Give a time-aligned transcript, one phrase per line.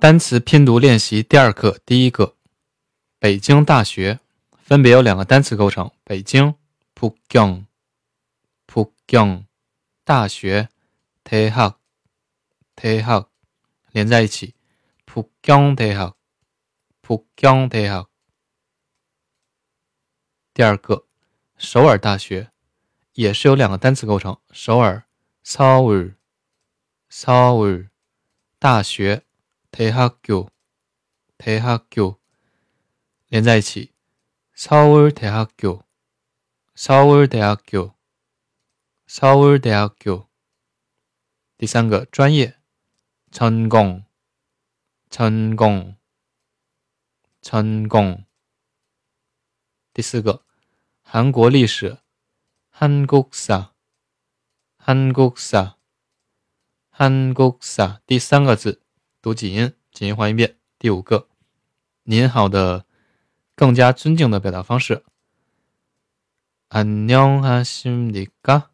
[0.00, 2.34] 单词拼读练习第二课，第一个，
[3.18, 4.18] 北京大学
[4.56, 6.54] 分别由两个单词构成：北京
[6.94, 7.66] p u k y o n
[8.64, 9.46] p u k y o n
[10.02, 10.70] 大学
[11.22, 11.74] te hak
[12.74, 13.26] te hak
[13.92, 14.54] 连在一起
[15.04, 16.14] p u k y o n te hak
[17.02, 18.06] p u k y o n te hak。
[20.54, 21.04] 第二个，
[21.58, 22.52] 首尔大學
[23.12, 25.04] 也是由两个单词构成：首尔
[25.44, 26.14] Seoul
[27.10, 27.90] Seoul
[28.58, 29.24] 大学。
[29.71, 30.49] 대학 교，
[31.37, 32.19] 대학 교，
[33.27, 33.93] 连在一起。
[34.55, 35.83] 서울대학 교，
[36.75, 37.93] 서울대학 교，
[39.05, 40.29] 서울대학 교。
[41.57, 42.57] 第三个专业，
[43.31, 44.05] 천 공，
[45.09, 45.97] 천 공，
[47.41, 48.25] 천 공。
[49.93, 50.45] 第四个
[51.01, 51.97] 韩国历史，
[52.71, 53.73] 한국 사，
[54.77, 55.75] 한국 사，
[56.91, 58.01] 한국 사。
[58.05, 58.81] 第三个字。
[59.21, 60.57] 读几音，几音换一遍。
[60.77, 61.27] 第五个，
[62.03, 62.85] 您好的
[63.55, 65.03] 更加尊敬的表达方式。
[66.69, 68.69] 안녕하십니 까？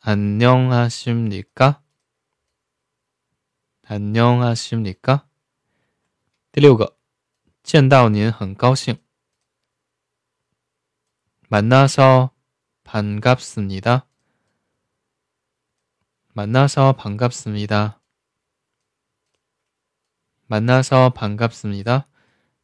[0.00, 1.82] 안녕하십니 까？
[3.82, 5.26] 안녕하십니 까？
[6.52, 6.96] 第六个，
[7.62, 8.98] 见到您很高兴。
[11.48, 14.06] 만나서반갑습니 다。
[16.34, 18.00] 만나서반갑습니 다。
[20.46, 22.06] 만나서반갑습니 다。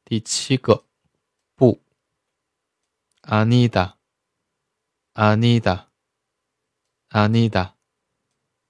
[0.04, 0.84] 第七个，
[1.56, 1.82] 不，
[3.22, 3.98] 아니 다，
[5.12, 5.90] 아니 다，
[7.10, 7.76] 아니 다。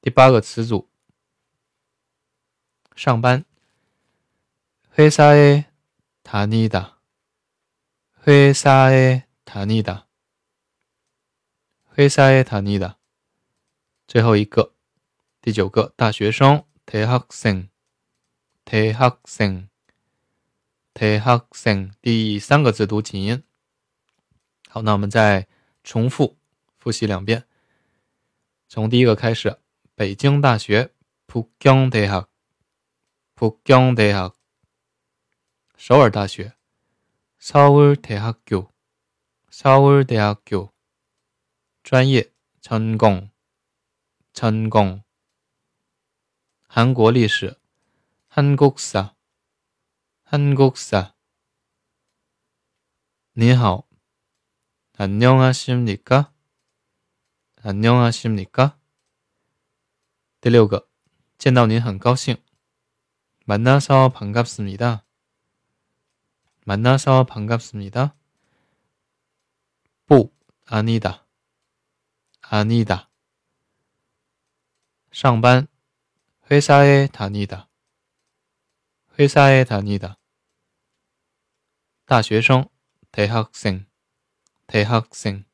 [0.00, 0.88] 第八个词组，
[2.96, 3.44] 上班，
[4.98, 7.00] 회사에다니 다，
[8.26, 10.06] 회사에다니 다，
[11.96, 12.98] 회사에다니 다。
[14.08, 14.74] 最后一个，
[15.40, 17.68] 第九个，大学生，대학 생。
[18.64, 19.68] 대학 생，
[20.92, 23.42] 대학 생， 第三个字读紧音。
[24.68, 25.48] 好，那我们再
[25.82, 26.36] 重复
[26.76, 27.46] 复习两遍。
[28.68, 29.58] 从第一个开始，
[29.94, 30.92] 北京大学，
[31.26, 32.26] 북경대 학，
[33.34, 34.34] 북경대 학。
[35.76, 36.54] 首尔大学，
[37.40, 38.70] 서울대학 교，
[39.50, 40.72] 서울대학 교。
[41.82, 43.30] 专业，천 공，
[44.34, 45.02] 천 공。
[46.66, 47.56] 韩国历史。
[48.32, 49.14] 한국사,
[50.24, 51.14] 한국사.
[53.34, 53.86] 你好,
[54.96, 56.32] 안녕하십니까?
[57.62, 58.78] 안녕하십니까?
[60.40, 60.88] 第六个
[61.38, 62.36] 见到您很高兴
[63.44, 65.04] 만나서 반갑습니다.
[66.64, 68.14] 만나서 반갑습니다.
[70.06, 70.32] 不,
[70.66, 71.24] 아니다.
[72.42, 73.08] 아니다.
[75.12, 75.66] 上班,
[76.50, 77.68] 회사에 다니다.
[79.15, 80.17] 灰社へたにだ。
[82.07, 82.71] 大学生。
[83.11, 83.85] 低学生。
[84.65, 85.45] 低学生。